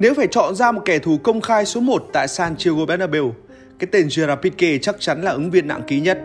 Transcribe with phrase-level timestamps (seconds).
[0.00, 3.34] Nếu phải chọn ra một kẻ thù công khai số 1 tại Santiago Bernabeu,
[3.78, 6.18] cái tên Gerard Piqué chắc chắn là ứng viên nặng ký nhất.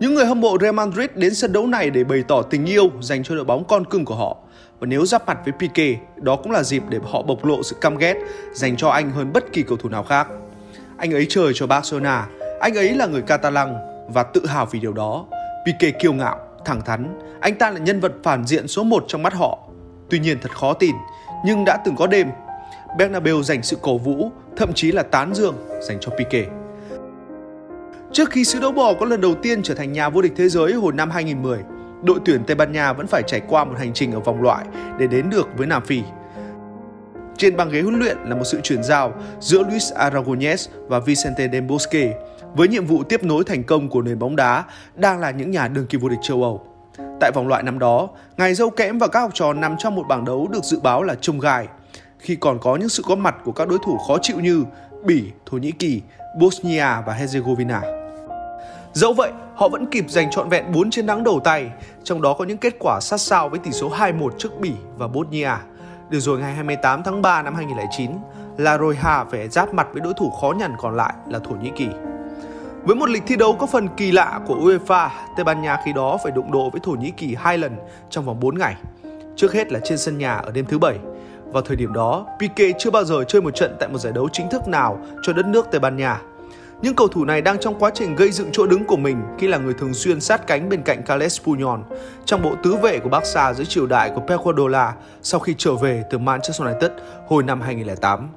[0.00, 2.90] Những người hâm mộ Real Madrid đến sân đấu này để bày tỏ tình yêu
[3.00, 4.36] dành cho đội bóng con cưng của họ.
[4.80, 7.76] Và nếu giáp mặt với Piqué, đó cũng là dịp để họ bộc lộ sự
[7.80, 8.14] căm ghét
[8.52, 10.28] dành cho anh hơn bất kỳ cầu thủ nào khác.
[10.96, 12.26] Anh ấy chơi cho Barcelona,
[12.60, 13.74] anh ấy là người Catalan
[14.08, 15.26] và tự hào vì điều đó.
[15.66, 19.22] Piqué kiêu ngạo, thẳng thắn, anh ta là nhân vật phản diện số 1 trong
[19.22, 19.58] mắt họ.
[20.10, 20.94] Tuy nhiên thật khó tin,
[21.44, 22.28] nhưng đã từng có đêm
[22.98, 26.46] Bernabeu dành sự cổ vũ, thậm chí là tán dương dành cho Pique.
[28.12, 30.48] Trước khi xứ đấu bò có lần đầu tiên trở thành nhà vô địch thế
[30.48, 31.58] giới hồi năm 2010,
[32.04, 34.64] đội tuyển Tây Ban Nha vẫn phải trải qua một hành trình ở vòng loại
[34.98, 36.02] để đến được với Nam Phi.
[37.36, 41.48] Trên băng ghế huấn luyện là một sự chuyển giao giữa Luis Aragonés và Vicente
[41.52, 42.14] Del Bosque
[42.54, 44.64] với nhiệm vụ tiếp nối thành công của nền bóng đá
[44.94, 46.66] đang là những nhà đương kim vô địch châu Âu.
[47.20, 50.04] Tại vòng loại năm đó, ngài dâu kẽm và các học trò nằm trong một
[50.08, 51.68] bảng đấu được dự báo là trông gai
[52.20, 54.64] khi còn có những sự có mặt của các đối thủ khó chịu như
[55.04, 56.02] Bỉ, Thổ Nhĩ Kỳ,
[56.38, 57.80] Bosnia và Herzegovina.
[58.92, 61.70] Dẫu vậy, họ vẫn kịp giành trọn vẹn 4 chiến thắng đầu tay,
[62.04, 65.08] trong đó có những kết quả sát sao với tỷ số 2-1 trước Bỉ và
[65.08, 65.50] Bosnia.
[66.10, 68.10] Được rồi ngày 28 tháng 3 năm 2009,
[68.56, 71.70] La Roja phải giáp mặt với đối thủ khó nhằn còn lại là Thổ Nhĩ
[71.76, 71.88] Kỳ.
[72.82, 75.92] Với một lịch thi đấu có phần kỳ lạ của UEFA, Tây Ban Nha khi
[75.92, 77.76] đó phải đụng độ với Thổ Nhĩ Kỳ hai lần
[78.10, 78.76] trong vòng 4 ngày.
[79.36, 80.98] Trước hết là trên sân nhà ở đêm thứ bảy,
[81.52, 84.28] vào thời điểm đó, Pique chưa bao giờ chơi một trận tại một giải đấu
[84.32, 86.20] chính thức nào cho đất nước Tây Ban Nha.
[86.82, 89.46] Những cầu thủ này đang trong quá trình gây dựng chỗ đứng của mình khi
[89.46, 91.80] là người thường xuyên sát cánh bên cạnh Carles Puyol
[92.24, 95.74] trong bộ tứ vệ của Barca dưới triều đại của Pep Guardiola sau khi trở
[95.74, 96.90] về từ Manchester United
[97.28, 98.28] hồi năm 2008.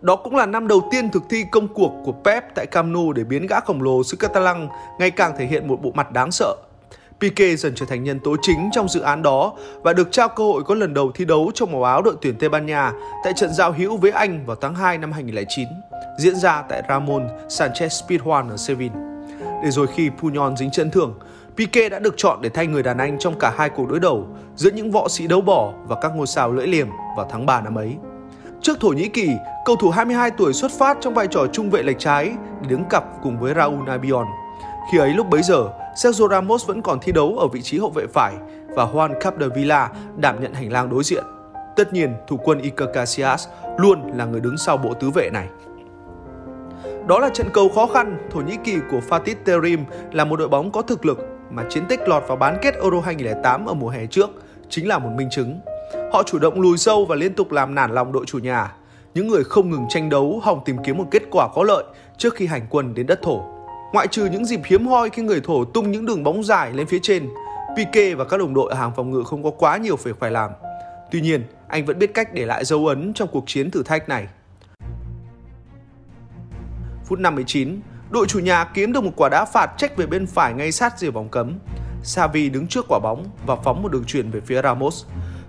[0.00, 3.12] Đó cũng là năm đầu tiên thực thi công cuộc của Pep tại Camp Nou
[3.12, 6.30] để biến gã khổng lồ xứ Catalan ngày càng thể hiện một bộ mặt đáng
[6.30, 6.56] sợ
[7.20, 10.44] Pique dần trở thành nhân tố chính trong dự án đó và được trao cơ
[10.44, 12.92] hội có lần đầu thi đấu trong màu áo đội tuyển Tây Ban Nha
[13.24, 15.68] tại trận giao hữu với Anh vào tháng 2 năm 2009,
[16.18, 18.94] diễn ra tại Ramon Sanchez Pizjuan ở Seville.
[19.64, 21.14] Để rồi khi Puyol dính chấn thương,
[21.56, 24.26] Pique đã được chọn để thay người đàn anh trong cả hai cuộc đối đầu
[24.56, 27.60] giữa những võ sĩ đấu bỏ và các ngôi sao lưỡi liềm vào tháng 3
[27.60, 27.96] năm ấy.
[28.62, 29.30] Trước Thổ Nhĩ Kỳ,
[29.64, 32.32] cầu thủ 22 tuổi xuất phát trong vai trò trung vệ lệch trái
[32.62, 34.26] để đứng cặp cùng với Raúl Albion.
[34.92, 37.90] Khi ấy lúc bấy giờ, Sergio Ramos vẫn còn thi đấu ở vị trí hậu
[37.90, 38.34] vệ phải
[38.74, 41.24] và Juan Capdevila đảm nhận hành lang đối diện.
[41.76, 45.48] Tất nhiên, thủ quân Iker Casillas luôn là người đứng sau bộ tứ vệ này.
[47.06, 50.48] Đó là trận cầu khó khăn, Thổ Nhĩ Kỳ của Fatih Terim là một đội
[50.48, 51.18] bóng có thực lực
[51.50, 54.30] mà chiến tích lọt vào bán kết Euro 2008 ở mùa hè trước
[54.68, 55.60] chính là một minh chứng.
[56.12, 58.72] Họ chủ động lùi sâu và liên tục làm nản lòng đội chủ nhà.
[59.14, 61.84] Những người không ngừng tranh đấu hòng tìm kiếm một kết quả có lợi
[62.16, 63.59] trước khi hành quân đến đất thổ.
[63.92, 66.86] Ngoại trừ những dịp hiếm hoi khi người thổ tung những đường bóng dài lên
[66.86, 67.28] phía trên,
[67.76, 70.30] Pique và các đồng đội ở hàng phòng ngự không có quá nhiều việc phải
[70.30, 70.50] làm.
[71.10, 74.08] Tuy nhiên, anh vẫn biết cách để lại dấu ấn trong cuộc chiến thử thách
[74.08, 74.26] này.
[77.04, 77.80] Phút 59,
[78.10, 80.98] đội chủ nhà kiếm được một quả đá phạt trách về bên phải ngay sát
[80.98, 81.58] rìa vòng cấm.
[82.02, 85.04] Xavi đứng trước quả bóng và phóng một đường truyền về phía Ramos.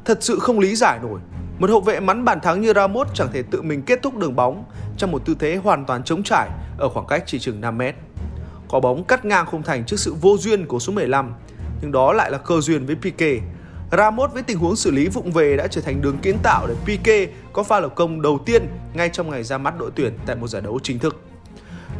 [0.05, 1.19] Thật sự không lý giải nổi.
[1.59, 4.35] Một hậu vệ mắn bàn thắng như Ramos chẳng thể tự mình kết thúc đường
[4.35, 4.63] bóng
[4.97, 7.95] trong một tư thế hoàn toàn trống trải ở khoảng cách chỉ chừng 5 mét
[8.71, 11.33] có bóng cắt ngang khung thành trước sự vô duyên của số 15,
[11.81, 13.39] nhưng đó lại là cơ duyên với Pique.
[13.91, 16.75] Ramos với tình huống xử lý vụng về đã trở thành đường kiến tạo để
[16.85, 20.35] Pique có pha lập công đầu tiên ngay trong ngày ra mắt đội tuyển tại
[20.35, 21.21] một giải đấu chính thức.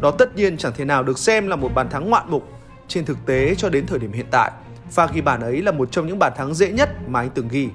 [0.02, 2.48] Đó tất nhiên chẳng thể nào được xem là một bàn thắng ngoạn mục.
[2.88, 4.52] Trên thực tế cho đến thời điểm hiện tại,
[4.92, 7.48] pha ghi bàn ấy là một trong những bàn thắng dễ nhất mà anh từng
[7.48, 7.70] ghi.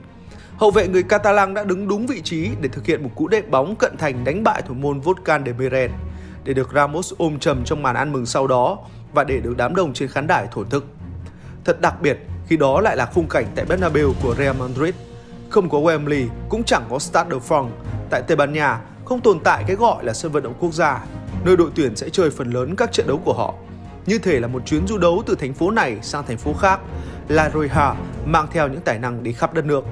[0.56, 3.50] Hậu vệ người Catalan đã đứng đúng vị trí để thực hiện một cú đệm
[3.50, 5.90] bóng cận thành đánh bại thủ môn Volkan de Beren
[6.46, 8.78] để được Ramos ôm trầm trong màn ăn mừng sau đó
[9.12, 10.86] và để được đám đông trên khán đài thổn thức.
[11.64, 14.94] Thật đặc biệt khi đó lại là khung cảnh tại Bernabeu của Real Madrid.
[15.50, 17.68] Không có Wembley, cũng chẳng có Stade de France.
[18.10, 21.04] Tại Tây Ban Nha, không tồn tại cái gọi là sân vận động quốc gia,
[21.44, 23.54] nơi đội tuyển sẽ chơi phần lớn các trận đấu của họ.
[24.06, 26.80] Như thể là một chuyến du đấu từ thành phố này sang thành phố khác,
[27.28, 29.84] La Roja mang theo những tài năng đi khắp đất nước.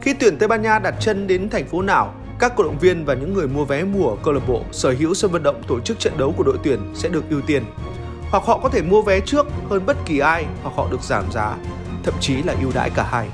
[0.00, 3.04] Khi tuyển Tây Ban Nha đặt chân đến thành phố nào, các cổ động viên
[3.04, 5.62] và những người mua vé mùa ở câu lạc bộ sở hữu sân vận động
[5.68, 7.64] tổ chức trận đấu của đội tuyển sẽ được ưu tiên.
[8.30, 11.24] Hoặc họ có thể mua vé trước hơn bất kỳ ai hoặc họ được giảm
[11.32, 11.56] giá,
[12.04, 13.28] thậm chí là ưu đãi cả hai.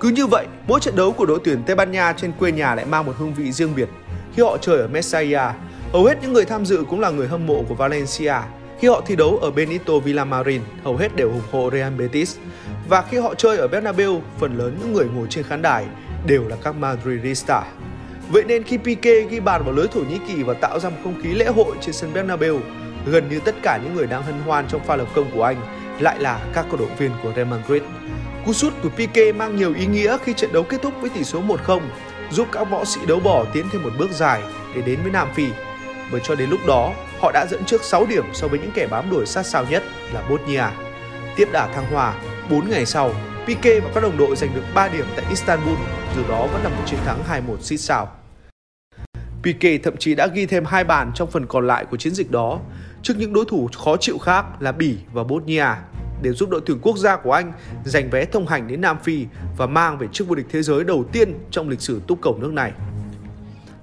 [0.00, 2.74] Cứ như vậy, mỗi trận đấu của đội tuyển Tây Ban Nha trên quê nhà
[2.74, 3.88] lại mang một hương vị riêng biệt.
[4.34, 5.54] Khi họ chơi ở Mestalla,
[5.92, 8.36] hầu hết những người tham dự cũng là người hâm mộ của Valencia.
[8.78, 12.36] Khi họ thi đấu ở Benito Villamarin, hầu hết đều ủng hộ Real Betis.
[12.88, 15.86] Và khi họ chơi ở Bernabeu, phần lớn những người ngồi trên khán đài
[16.26, 17.64] đều là các Madridista.
[18.30, 20.96] Vậy nên khi Pique ghi bàn vào lưới Thổ Nhĩ Kỳ và tạo ra một
[21.04, 22.60] không khí lễ hội trên sân Bernabeu,
[23.06, 25.56] gần như tất cả những người đang hân hoan trong pha lập công của anh
[26.00, 27.82] lại là các cổ động viên của Real Madrid.
[28.46, 31.24] Cú sút của Pique mang nhiều ý nghĩa khi trận đấu kết thúc với tỷ
[31.24, 31.80] số 1-0.
[32.30, 34.42] giúp các võ sĩ đấu bỏ tiến thêm một bước dài
[34.74, 35.46] để đến với Nam Phi.
[36.12, 38.86] Bởi cho đến lúc đó, họ đã dẫn trước 6 điểm so với những kẻ
[38.86, 39.82] bám đuổi sát sao nhất
[40.12, 40.64] là Bosnia.
[41.36, 42.14] Tiếp đà thăng hoa,
[42.50, 43.14] 4 ngày sau,
[43.46, 45.74] Pique và các đồng đội giành được 3 điểm tại Istanbul,
[46.16, 48.08] dù đó vẫn là một chiến thắng 2-1 xít xào.
[49.42, 52.30] Pique thậm chí đã ghi thêm hai bàn trong phần còn lại của chiến dịch
[52.30, 52.60] đó
[53.02, 55.66] trước những đối thủ khó chịu khác là Bỉ và Bosnia
[56.22, 57.52] để giúp đội tuyển quốc gia của Anh
[57.84, 60.84] giành vé thông hành đến Nam Phi và mang về chức vô địch thế giới
[60.84, 62.72] đầu tiên trong lịch sử túc cầu nước này.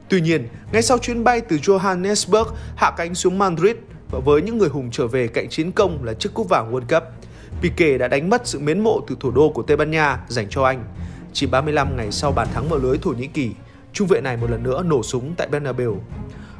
[0.10, 2.46] Tuy nhiên, ngay sau chuyến bay từ Johannesburg
[2.76, 3.76] hạ cánh xuống Madrid
[4.12, 7.00] và với những người hùng trở về cạnh chiến công là chiếc cúp vàng World
[7.00, 7.04] Cup,
[7.62, 10.48] Pique đã đánh mất sự mến mộ từ thủ đô của Tây Ban Nha dành
[10.50, 10.84] cho anh.
[11.34, 13.52] Chỉ 35 ngày sau bàn thắng mở lưới Thổ Nhĩ Kỳ,
[13.94, 15.98] trung vệ này một lần nữa nổ súng tại Bernabeu.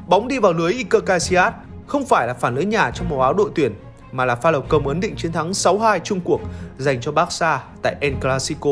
[0.08, 1.54] Bóng đi vào lưới Iker Casillas
[1.88, 3.74] không phải là phản lưới nhà trong màu áo đội tuyển
[4.12, 6.42] mà là pha lập công ấn định chiến thắng 6-2 chung cuộc
[6.78, 8.72] dành cho Barca tại El Clasico.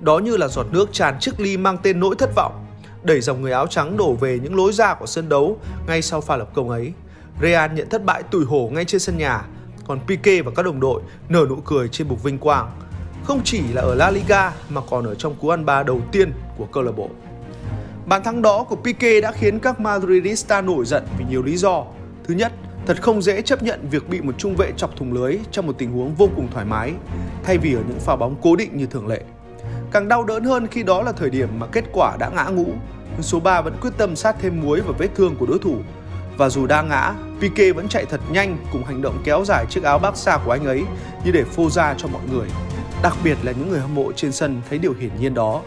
[0.00, 2.66] Đó như là giọt nước tràn chiếc ly mang tên nỗi thất vọng,
[3.02, 6.20] đẩy dòng người áo trắng đổ về những lối ra của sân đấu ngay sau
[6.20, 6.92] pha lập công ấy.
[7.42, 9.44] Real nhận thất bại tủi hổ ngay trên sân nhà,
[9.90, 12.70] còn Pique và các đồng đội nở nụ cười trên bục vinh quang.
[13.24, 16.32] Không chỉ là ở La Liga mà còn ở trong cú ăn ba đầu tiên
[16.58, 17.08] của câu lạc bộ.
[18.06, 21.84] Bàn thắng đó của Pique đã khiến các Madridista nổi giận vì nhiều lý do.
[22.24, 22.52] Thứ nhất,
[22.86, 25.74] thật không dễ chấp nhận việc bị một trung vệ chọc thủng lưới trong một
[25.78, 26.92] tình huống vô cùng thoải mái,
[27.44, 29.20] thay vì ở những pha bóng cố định như thường lệ.
[29.92, 32.66] Càng đau đớn hơn khi đó là thời điểm mà kết quả đã ngã ngũ,
[33.12, 35.76] nhưng số 3 vẫn quyết tâm sát thêm muối vào vết thương của đối thủ.
[36.40, 39.84] Và dù đa ngã, Pique vẫn chạy thật nhanh cùng hành động kéo dài chiếc
[39.84, 40.84] áo Barca của anh ấy
[41.24, 42.48] như để phô ra cho mọi người.
[43.02, 45.62] Đặc biệt là những người hâm mộ trên sân thấy điều hiển nhiên đó.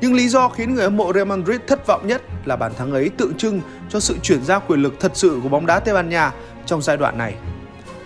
[0.00, 2.92] Nhưng lý do khiến người hâm mộ Real Madrid thất vọng nhất là bàn thắng
[2.92, 5.94] ấy tượng trưng cho sự chuyển giao quyền lực thật sự của bóng đá Tây
[5.94, 6.32] Ban Nha
[6.66, 7.34] trong giai đoạn này.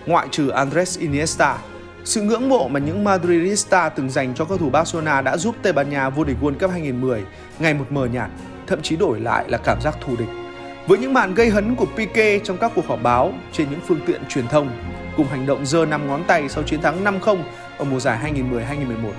[0.05, 1.57] Ngoại trừ Andres Iniesta,
[2.03, 5.73] sự ngưỡng mộ mà những Madridista từng dành cho cầu thủ Barcelona đã giúp Tây
[5.73, 7.23] Ban Nha vô địch World Cup 2010
[7.59, 8.29] ngày một mờ nhạt,
[8.67, 10.42] thậm chí đổi lại là cảm giác thù địch.
[10.87, 13.99] Với những màn gây hấn của Pique trong các cuộc họp báo trên những phương
[14.05, 14.69] tiện truyền thông,
[15.17, 17.37] cùng hành động giơ năm ngón tay sau chiến thắng 5-0
[17.77, 19.11] ở mùa giải 2010-2011,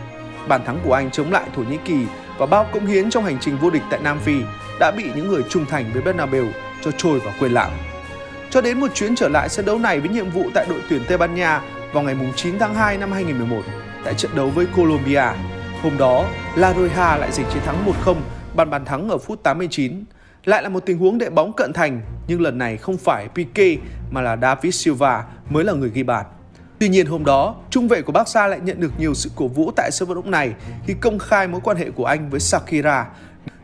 [0.48, 1.96] bàn thắng của anh chống lại Thổ Nhĩ Kỳ
[2.38, 4.34] và bao công hiến trong hành trình vô địch tại Nam Phi
[4.80, 6.46] đã bị những người trung thành với Bernabeu
[6.82, 7.70] cho trôi vào quên lãng.
[8.50, 11.02] Cho đến một chuyến trở lại sân đấu này với nhiệm vụ tại đội tuyển
[11.08, 11.62] Tây Ban Nha
[11.92, 13.62] vào ngày 9 tháng 2 năm 2011
[14.04, 15.24] tại trận đấu với Colombia.
[15.82, 16.24] Hôm đó,
[16.56, 18.14] La Roja lại giành chiến thắng 1-0
[18.54, 20.04] bàn bàn thắng ở phút 89.
[20.44, 23.76] Lại là một tình huống đệ bóng cận thành, nhưng lần này không phải Pique
[24.10, 26.26] mà là David Silva mới là người ghi bàn.
[26.78, 29.70] Tuy nhiên hôm đó, trung vệ của Barca lại nhận được nhiều sự cổ vũ
[29.76, 30.54] tại sân vận động này
[30.86, 33.06] khi công khai mối quan hệ của anh với Shakira,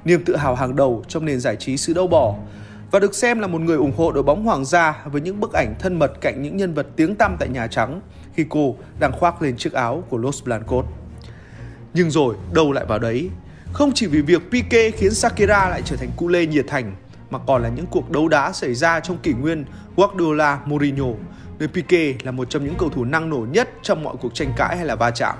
[0.05, 2.35] niềm tự hào hàng đầu trong nền giải trí xứ đâu bỏ,
[2.91, 5.53] và được xem là một người ủng hộ đội bóng hoàng gia với những bức
[5.53, 8.01] ảnh thân mật cạnh những nhân vật tiếng tăm tại Nhà Trắng
[8.35, 10.87] khi cô đang khoác lên chiếc áo của Los Blancos.
[11.95, 13.31] Nhưng rồi, đâu lại vào đấy.
[13.73, 16.97] Không chỉ vì việc Pique khiến Shakira lại trở thành cu lê nhiệt thành,
[17.31, 19.65] mà còn là những cuộc đấu đá xảy ra trong kỷ nguyên
[19.97, 21.07] Guardiola Mourinho,
[21.59, 24.53] nơi Pique là một trong những cầu thủ năng nổ nhất trong mọi cuộc tranh
[24.57, 25.37] cãi hay là va chạm.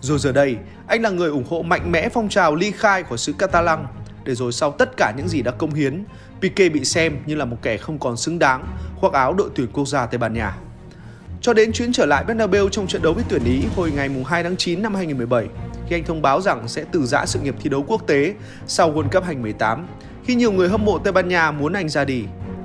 [0.00, 3.16] Rồi giờ đây, anh là người ủng hộ mạnh mẽ phong trào ly khai của
[3.16, 3.86] xứ Catalan,
[4.24, 6.04] để rồi sau tất cả những gì đã công hiến,
[6.40, 9.66] Pique bị xem như là một kẻ không còn xứng đáng khoác áo đội tuyển
[9.72, 10.56] quốc gia Tây Ban Nha.
[11.40, 14.42] Cho đến chuyến trở lại Bernabeu trong trận đấu với tuyển Ý hồi ngày 2
[14.42, 15.46] tháng 9 năm 2017,
[15.88, 18.34] khi anh thông báo rằng sẽ từ giã sự nghiệp thi đấu quốc tế
[18.66, 19.86] sau World Cup 2018,
[20.24, 22.24] khi nhiều người hâm mộ Tây Ban Nha muốn anh ra đi.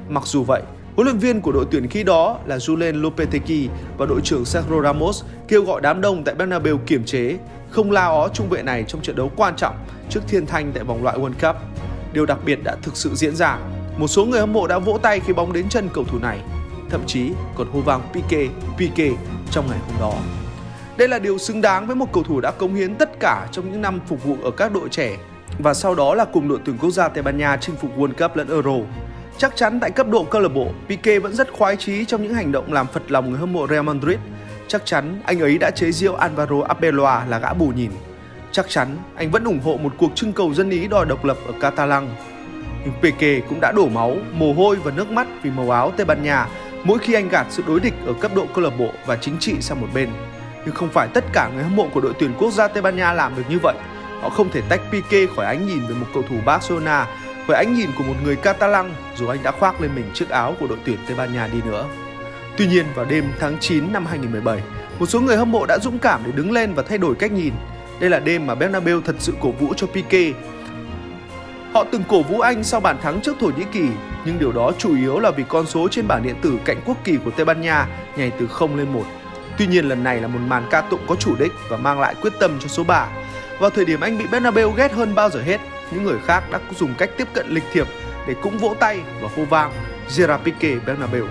[0.10, 0.62] Mặc dù vậy,
[0.96, 4.82] huấn luyện viên của đội tuyển khi đó là Julen Lopetegui và đội trưởng Sergio
[4.84, 7.38] Ramos kêu gọi đám đông tại Bernabeu kiểm chế,
[7.70, 9.76] không la ó trung vệ này trong trận đấu quan trọng
[10.10, 11.56] trước Thiên Thanh tại vòng loại World Cup.
[12.14, 13.58] Điều đặc biệt đã thực sự diễn ra.
[13.98, 16.40] Một số người hâm mộ đã vỗ tay khi bóng đến chân cầu thủ này,
[16.90, 19.12] thậm chí còn hô vang Pique, Pique
[19.52, 20.41] trong ngày hôm đó.
[21.02, 23.72] Đây là điều xứng đáng với một cầu thủ đã cống hiến tất cả trong
[23.72, 25.18] những năm phục vụ ở các đội trẻ
[25.60, 28.14] và sau đó là cùng đội tuyển quốc gia Tây Ban Nha chinh phục World
[28.14, 28.72] Cup lẫn Euro.
[29.38, 32.34] Chắc chắn tại cấp độ câu lạc bộ, Pique vẫn rất khoái chí trong những
[32.34, 34.18] hành động làm phật lòng người hâm mộ Real Madrid.
[34.68, 37.92] Chắc chắn anh ấy đã chế giễu Alvaro Arbeloa là gã bù nhìn.
[38.52, 41.38] Chắc chắn anh vẫn ủng hộ một cuộc trưng cầu dân Ý đòi độc lập
[41.48, 42.10] ở Catalan.
[42.84, 46.06] Nhưng Pique cũng đã đổ máu, mồ hôi và nước mắt vì màu áo Tây
[46.06, 46.48] Ban Nha
[46.84, 49.38] mỗi khi anh gạt sự đối địch ở cấp độ câu lạc bộ và chính
[49.40, 50.10] trị sang một bên.
[50.66, 52.98] Nhưng không phải tất cả người hâm mộ của đội tuyển quốc gia Tây Ban
[52.98, 53.76] Nha làm được như vậy.
[54.22, 57.08] Họ không thể tách Pique khỏi ánh nhìn về một cầu thủ Barcelona,
[57.48, 60.56] khỏi ánh nhìn của một người Catalan dù anh đã khoác lên mình chiếc áo
[60.60, 61.86] của đội tuyển Tây Ban Nha đi nữa.
[62.58, 64.62] Tuy nhiên vào đêm tháng 9 năm 2017,
[65.00, 67.32] một số người hâm mộ đã dũng cảm để đứng lên và thay đổi cách
[67.32, 67.54] nhìn.
[68.00, 70.34] Đây là đêm mà Bernabeu thật sự cổ vũ cho Pique.
[71.74, 73.88] Họ từng cổ vũ anh sau bàn thắng trước Thổ Nhĩ Kỳ,
[74.26, 76.98] nhưng điều đó chủ yếu là vì con số trên bảng điện tử cạnh quốc
[77.04, 77.88] kỳ của Tây Ban Nha
[78.18, 79.04] nhảy từ 0 lên 1.
[79.62, 82.16] Tuy nhiên lần này là một màn ca tụng có chủ đích và mang lại
[82.22, 83.08] quyết tâm cho số 3.
[83.60, 85.58] Vào thời điểm anh bị Bernabeu ghét hơn bao giờ hết,
[85.92, 87.88] những người khác đã dùng cách tiếp cận lịch thiệp
[88.28, 89.74] để cũng vỗ tay và hô vang
[90.18, 91.28] Gerard Piqué Bernabeu.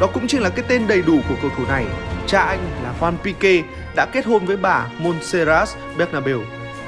[0.00, 1.86] Đó cũng chính là cái tên đầy đủ của cầu thủ này.
[2.26, 3.62] Cha anh là Juan Piqué
[3.96, 6.40] đã kết hôn với bà Montserrat Bernabeu.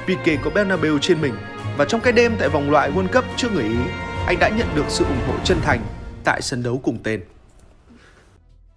[0.07, 1.33] Piqué có Bernabeu trên mình
[1.77, 3.77] và trong cái đêm tại vòng loại World Cup trước người Ý,
[4.27, 5.79] anh đã nhận được sự ủng hộ chân thành
[6.23, 7.21] tại sân đấu cùng tên.